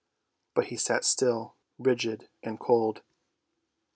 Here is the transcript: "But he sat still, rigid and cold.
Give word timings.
"But 0.55 0.65
he 0.69 0.77
sat 0.77 1.05
still, 1.05 1.57
rigid 1.77 2.27
and 2.41 2.59
cold. 2.59 3.03